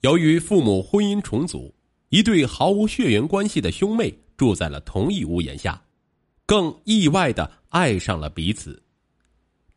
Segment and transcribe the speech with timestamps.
[0.00, 1.74] 由于父母婚姻重组，
[2.08, 5.78] 一对毫无血缘关系的兄妹住在了同一屋檐下，
[6.46, 8.82] 更意外的爱上了彼此。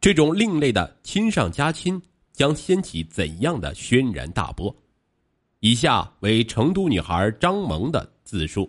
[0.00, 2.02] 这种另类的亲上加亲，
[2.32, 4.74] 将掀起怎样的轩然大波？
[5.60, 8.68] 以下为成都女孩张萌的自述。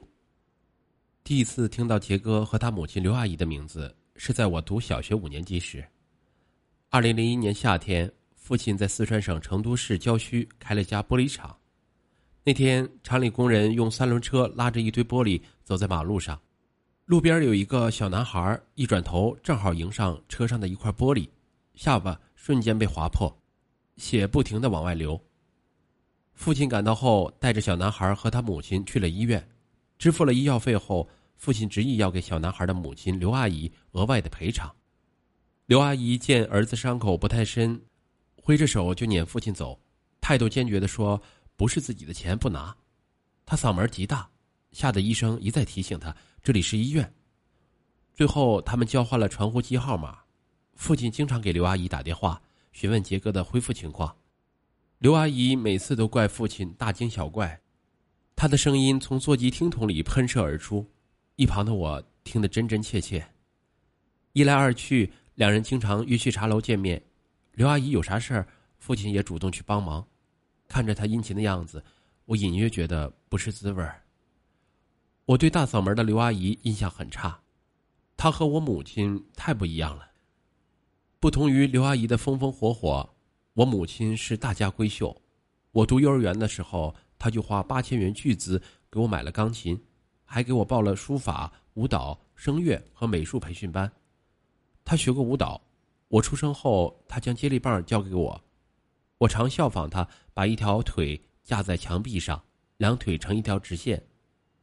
[1.23, 5.83] 第一次听到杰哥和他母亲刘阿姨的名字，是在我读小学五年级时。
[6.89, 8.11] 二零零一年夏天，
[8.49, 11.55] 父亲在四川省成都市郊区开了家玻璃厂。
[12.43, 16.41] 那天，厂里工人用三轮车拉着一堆玻璃走在马路上，
[17.05, 21.29] 路边有一个小男孩，一转头正好迎上车上的一块玻璃，
[21.75, 23.39] 下巴瞬间被划破，
[23.97, 25.21] 血不停的往外流。
[26.33, 29.47] 父亲赶到后，带着小男孩和他母亲去了医院，
[29.99, 31.07] 支付了医药费后，
[31.37, 34.73] 父亲执意要给小男孩的母亲刘阿姨额外的赔偿。
[35.67, 37.79] 刘阿姨见儿子伤口不太深，
[38.49, 39.79] 挥着手就撵父亲走，
[40.19, 41.21] 态度坚决的说
[41.55, 42.75] ：“不是自己的钱不拿。”
[43.45, 44.27] 他嗓门极大，
[44.71, 47.13] 吓得医生一再提醒他：“这里是医院。”
[48.11, 50.17] 最后，他们交换了传呼机号码，
[50.73, 54.17] 父亲经常给刘阿姨打电话询问杰哥的恢复情况。
[54.97, 57.61] 刘阿姨每次都怪父亲大惊小怪，
[58.35, 60.83] 他的声音从座机听筒里喷射而出，
[61.35, 63.23] 一旁的我听得真真切切。
[64.33, 65.13] 一来二去。
[65.35, 67.01] 两人经常约去茶楼见面，
[67.53, 68.47] 刘阿姨有啥事儿，
[68.77, 70.07] 父亲也主动去帮忙。
[70.67, 71.83] 看着她殷勤的样子，
[72.25, 74.03] 我隐约觉得不是滋味儿。
[75.25, 77.41] 我对大嗓门的刘阿姨印象很差，
[78.15, 80.09] 她和我母亲太不一样了。
[81.19, 83.09] 不同于刘阿姨的风风火火，
[83.53, 85.21] 我母亲是大家闺秀。
[85.71, 89.79] 我读幼儿园的时候，她就花八千元巨资给我买了钢琴，
[90.23, 93.91] 还给我报了书法、舞蹈、声乐和美术培训班。
[94.85, 95.61] 他学过舞蹈，
[96.09, 98.43] 我出生后，他将接力棒交给我，
[99.17, 102.43] 我常效仿他，把一条腿架在墙壁上，
[102.77, 104.03] 两腿成一条直线，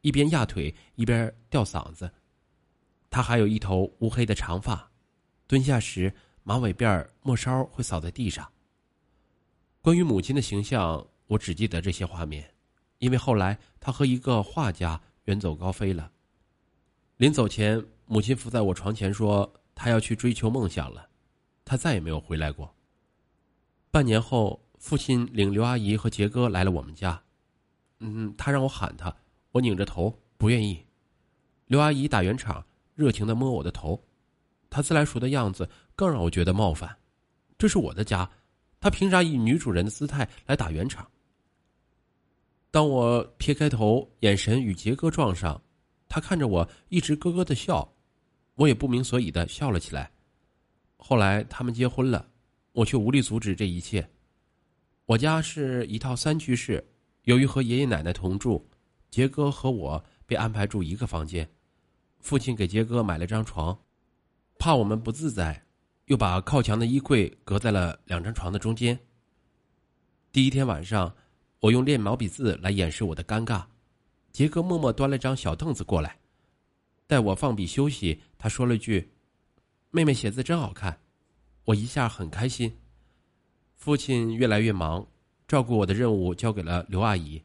[0.02, 2.11] 一边压腿一边吊嗓子。
[3.08, 4.90] 他还有一头乌黑的长发，
[5.46, 6.12] 蹲下时
[6.42, 8.46] 马尾辫末梢会扫在地上。
[9.80, 12.52] 关于母亲的形象，我只记得这些画面，
[12.98, 16.11] 因为后来他和一个画家远走高飞了。
[17.18, 19.51] 临走前，母亲伏在我床前说。
[19.78, 21.07] 他要去追求梦想了，
[21.66, 22.74] 他再也没有回来过。
[23.90, 27.20] 半年后，父亲领刘阿姨和杰哥来了我们家，
[27.98, 29.14] 嗯，他让我喊他，
[29.50, 30.82] 我拧着头不愿意。
[31.66, 34.00] 刘阿姨打圆场，热情的摸我的头，
[34.70, 36.96] 她自来熟的样子更让我觉得冒犯。
[37.58, 38.30] 这是我的家，
[38.80, 41.06] 她凭啥以女主人的姿态来打圆场？
[42.70, 45.60] 当我撇开头，眼神与杰哥撞上，
[46.08, 47.90] 他看着我，一直咯咯的笑。
[48.54, 50.10] 我也不明所以的笑了起来。
[50.96, 52.29] 后来他们结婚了，
[52.73, 54.08] 我却无力阻止这一切。
[55.05, 56.84] 我家是一套三居室，
[57.23, 58.68] 由于和爷爷奶奶同住，
[59.11, 61.48] 杰哥和我被安排住一个房间。
[62.18, 63.79] 父亲给杰哥买了张床，
[64.58, 65.64] 怕我们不自在，
[66.07, 68.98] 又把靠墙的衣柜隔在了两张床的中间。
[70.33, 71.14] 第一天晚上，
[71.61, 73.64] 我用练毛笔字来掩饰我的尴尬，
[74.33, 76.18] 杰哥默默端了张小凳子过来。
[77.07, 79.13] 待我放笔休息，他说了句
[79.96, 80.95] ：“妹妹写字真好看。”
[81.64, 82.70] 我一下很开心。
[83.77, 85.07] 父亲越来越忙，
[85.48, 87.42] 照顾我的任务交给了刘阿姨。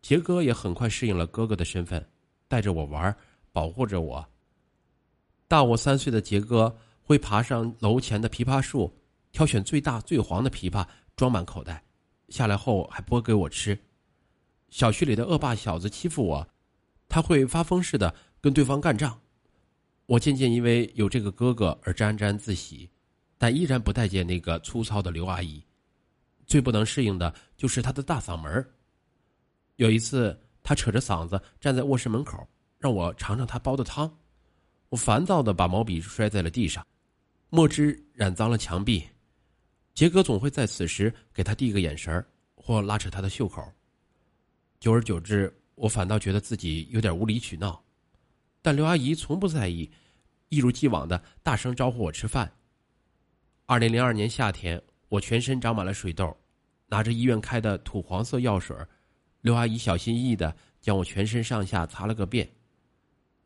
[0.00, 2.02] 杰哥也很快适应了哥哥的身份，
[2.48, 3.14] 带着我玩，
[3.52, 4.26] 保护着我。
[5.46, 8.90] 大我三岁的杰哥会爬上楼前的枇杷树，
[9.30, 11.84] 挑选最大最黄的枇杷装满口袋，
[12.30, 13.78] 下来后还剥给我吃。
[14.70, 16.48] 小区里的恶霸小子欺负我，
[17.06, 18.14] 他会发疯似的。
[18.40, 19.20] 跟对方干仗，
[20.12, 22.86] 我渐渐因为有这个哥哥而沾沾自喜，
[23.38, 25.64] 但依然不待见那个粗糙的刘阿姨。
[26.46, 28.62] 最不能适应的就是她的大嗓门
[29.76, 32.46] 有一次，她扯着嗓子站在卧室门口，
[32.78, 34.14] 让我尝尝她煲的汤。
[34.90, 36.86] 我烦躁的把毛笔摔在了地上，
[37.48, 39.02] 墨汁染脏了墙壁。
[39.94, 42.22] 杰哥总会在此时给他递个眼神
[42.54, 43.66] 或拉扯他的袖口。
[44.78, 47.82] 久而久之，我反倒觉得自己有点无理取闹。
[48.64, 49.90] 但刘阿姨从不在意，
[50.52, 52.52] 一如既往的大声招呼我吃饭。
[53.64, 56.36] 二零零二年夏天，我全身长满了水痘，
[56.88, 58.76] 拿着医院开的土黄色药水，
[59.40, 62.46] 刘阿姨小心翼翼的将我全身上下擦了个遍。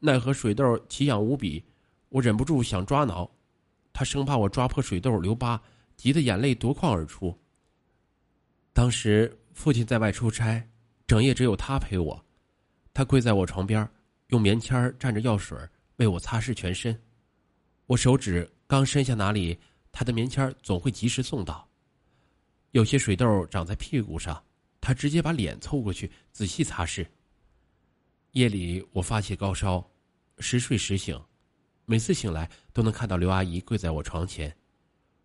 [0.01, 1.65] 奈何水痘奇痒无比，
[2.09, 3.31] 我忍不住想抓挠，
[3.93, 5.63] 她生怕我抓破水痘留疤，
[5.97, 7.39] 急得眼泪夺眶而出。
[8.73, 10.69] 当时父亲在外出差，
[11.07, 12.25] 整夜只有他陪我，
[12.93, 13.89] 他跪在我床边。
[14.31, 15.57] 用棉签蘸着药水
[15.97, 17.01] 为我擦拭全身，
[17.87, 19.59] 我手指刚伸向哪里，
[19.91, 21.69] 他的棉签总会及时送到。
[22.73, 24.43] 有些水痘长在屁股上，
[24.81, 27.07] 他直接把脸凑过去仔细擦拭。
[28.33, 29.89] 夜里我发起高烧，
[30.39, 31.19] 时睡时醒，
[31.87, 34.55] 每次醒来都能看到刘阿姨跪在我床前。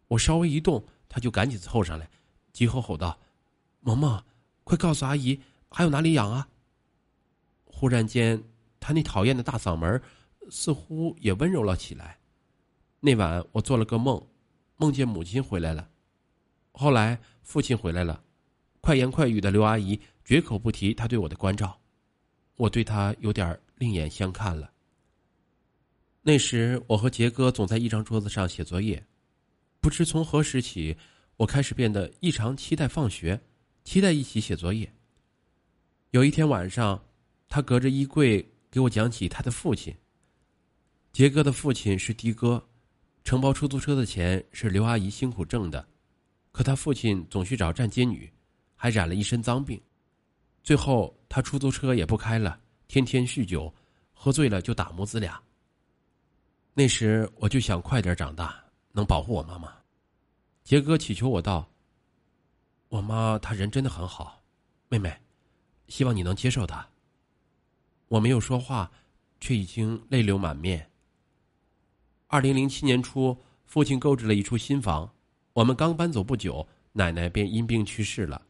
[0.08, 2.10] 我稍微一动，她就赶紧凑上来，
[2.54, 3.20] 急吼吼道
[3.82, 4.24] ：“萌萌，
[4.64, 6.48] 快告诉阿姨还有哪里痒啊！”
[7.66, 8.42] 忽然间，
[8.80, 10.02] 她那讨厌的大嗓门
[10.50, 12.18] 似乎也温柔了起来。
[13.00, 14.22] 那晚我做了个梦，
[14.78, 15.90] 梦见母亲回来了。
[16.72, 18.24] 后来父亲回来了，
[18.80, 21.80] 快言快语的刘阿姨绝口不提他对我的关照，
[22.56, 24.72] 我对她有点另眼相看了。
[26.22, 29.04] 那时我和杰哥总在一张桌子上写作业，
[29.80, 30.96] 不知从何时起，
[31.38, 33.42] 我开始变得异常期待放学，
[33.84, 34.94] 期待一起写作业。
[36.12, 37.04] 有一天晚上，
[37.50, 39.96] 他隔着衣柜给我讲起他的父亲。
[41.12, 42.66] 杰哥的父亲是的哥，
[43.26, 45.86] 承包出租车的钱是刘阿姨辛苦挣的。
[46.54, 48.32] 可他父亲总去找站街女，
[48.76, 49.82] 还染了一身脏病，
[50.64, 53.74] 最后他出租车也不开了，天天酗酒，
[54.14, 55.42] 喝醉了就打母子俩。
[56.74, 58.64] 那时我就想快点长大，
[58.94, 59.74] 能保护我妈妈。
[60.64, 61.70] 杰哥祈求我道
[62.88, 64.42] ：“我妈她人真的很好，
[64.88, 65.14] 妹妹，
[65.90, 66.88] 希望你能接受她。”
[68.08, 68.90] 我没有说话，
[69.42, 70.91] 却已经泪流满面。
[72.32, 75.12] 二零零七年初，父亲购置了一处新房。
[75.52, 78.42] 我们刚搬走不久，奶奶便因病去世了。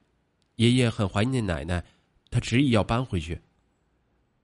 [0.57, 1.83] 爷爷很怀念奶奶，
[2.29, 3.41] 他执意要搬回去。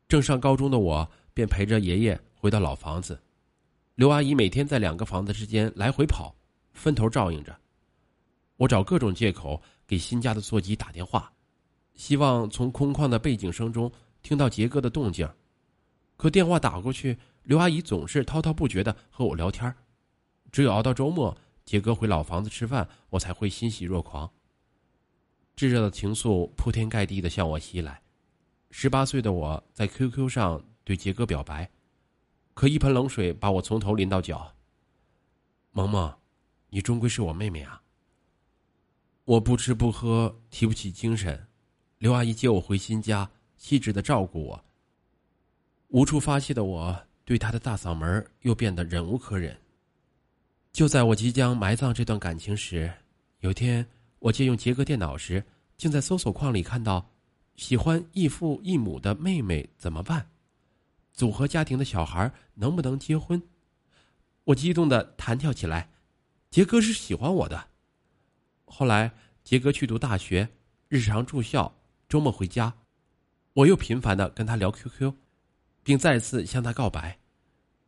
[0.07, 3.22] 正上高中的我便陪着爷爷回到老房子。
[3.94, 6.36] 刘阿姨每天在两个房子之间来回跑，
[6.74, 7.56] 分头照应着。
[8.56, 11.31] 我找各种借口给新家的座机打电话，
[11.94, 13.92] 希望从空旷的背景声中
[14.24, 15.30] 听到杰哥的动静。
[16.16, 17.16] 可电话打过去，
[17.47, 19.73] 刘阿姨总是滔滔不绝的和我聊天
[20.51, 21.35] 只有熬到周末。
[21.63, 24.29] 杰哥回老房子吃饭，我才会欣喜若狂。
[25.55, 28.01] 炙热的情愫铺天盖地的向我袭来。
[28.69, 31.69] 十八岁的我在 QQ 上对杰哥表白，
[32.53, 34.53] 可一盆冷水把我从头淋到脚。
[35.71, 36.13] 萌萌，
[36.69, 37.81] 你终归是我妹妹啊！
[39.23, 41.47] 我不吃不喝，提不起精神。
[41.97, 44.65] 刘阿姨接我回新家，细致的照顾我。
[45.89, 49.59] 无处发泄的我，对他的大嗓门又变得忍无可忍。
[50.71, 52.89] 就在我即将埋葬这段感情时，
[53.41, 53.85] 有天
[54.19, 55.44] 我借用杰哥电脑时，
[55.75, 57.12] 竟在搜索框里看到
[57.57, 60.25] “喜欢异父异母的妹妹怎么办？
[61.12, 63.44] 组合家庭的小孩能不能结婚？”
[64.45, 65.89] 我激动的弹跳起来。
[66.50, 67.68] 杰哥是喜欢我的。
[68.63, 69.12] 后来
[69.44, 70.47] 杰哥去读大学，
[70.88, 71.75] 日常住校，
[72.07, 72.74] 周末回家，
[73.51, 75.13] 我又频繁的跟他聊 QQ，
[75.88, 77.18] 并再次向他告白。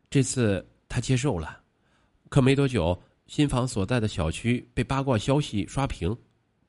[0.09, 1.61] 这次他接受了。
[2.29, 2.97] 可没多久，
[3.27, 6.17] 新房所在的小区被八卦消息刷屏，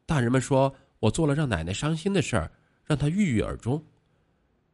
[0.07, 2.51] 大人们说我做了让奶奶伤心的事儿，
[2.85, 3.81] 让她郁郁而终。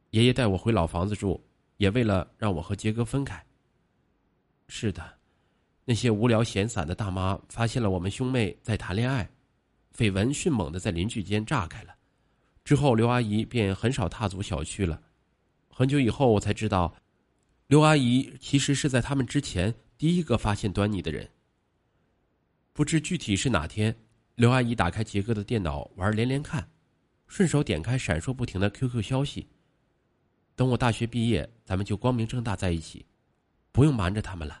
[0.09, 1.39] 爷爷带我回老房子住，
[1.77, 3.39] 也为了让我和杰哥分开。
[4.67, 5.13] 是的，
[5.85, 9.29] 那些无聊闲散的大妈发现了我们兄妹在谈恋爱，
[9.95, 11.93] 绯闻迅猛的在邻居间炸开了。
[12.65, 14.99] 之后，刘阿姨便很少踏足小区了。
[15.77, 16.91] 很久以后，我才知道，
[17.67, 19.71] 刘阿姨其实是在他们之前。
[19.95, 21.29] 第一个发现端倪的人。
[22.73, 23.95] 不知具体是哪天，
[24.33, 26.67] 刘阿姨打开杰哥的电脑玩连连看，
[27.27, 29.47] 顺手点开闪烁不停的 QQ 消息。
[30.55, 33.05] 等我大学毕业，咱们就光明正大在一起，
[33.71, 34.59] 不用瞒着他们了。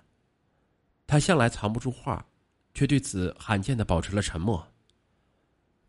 [1.07, 2.23] 他向来藏不住话，
[2.75, 4.71] 却对此罕见的保持了沉默。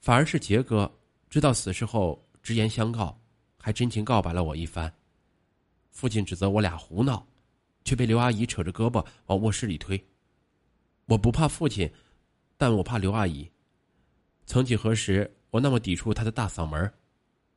[0.00, 0.90] 反而是杰哥
[1.28, 3.20] 知道此事后，直言相告，
[3.58, 4.90] 还真情告白了我一番。
[5.98, 7.26] 父亲指责我俩胡闹。
[7.84, 10.06] 却被刘阿姨扯着胳膊往卧室里推。
[11.06, 11.90] 我不怕父亲，
[12.58, 13.50] 但我怕刘阿姨。
[14.44, 16.92] 曾几何时，我那么抵触她的大嗓门，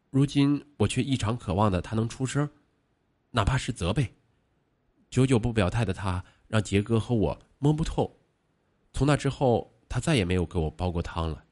[0.10, 2.50] 如今我却异常渴望的她能出声，
[3.32, 4.14] 哪怕是责备。
[5.10, 8.18] 久久不表态的她，让杰哥和我摸不透。
[8.94, 11.44] 从那之后，他再也没有给我煲过汤了。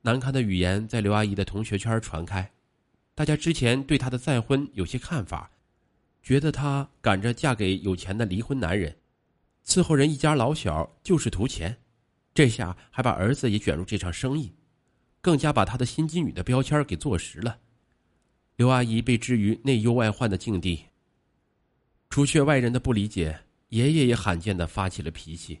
[0.00, 2.50] 难堪的语言在刘阿姨的同学圈传开，
[3.14, 5.50] 大家之前对她的再婚有些看法。
[6.22, 8.96] 觉得她赶着嫁给有钱的离婚男人，
[9.64, 11.76] 伺候人一家老小就是图钱，
[12.34, 14.52] 这下还把儿子也卷入这场生意，
[15.20, 17.58] 更加把她的心机女的标签给坐实了。
[18.56, 20.84] 刘阿姨被置于内忧外患的境地，
[22.10, 25.60] 除却外人的不理解，爷爷也罕见的发起了脾气。